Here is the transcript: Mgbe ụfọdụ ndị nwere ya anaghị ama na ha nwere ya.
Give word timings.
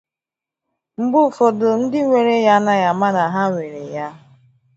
Mgbe 0.99 1.19
ụfọdụ 1.27 1.67
ndị 1.81 1.99
nwere 2.07 2.35
ya 2.45 2.53
anaghị 2.59 2.85
ama 2.91 3.07
na 3.15 3.23
ha 3.33 3.41
nwere 3.51 3.83
ya. 3.95 4.07